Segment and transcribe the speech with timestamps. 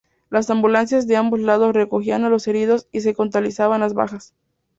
[0.31, 4.33] Las ambulancias de ambos lados recogían a los heridos y se contabilizaban las bajas.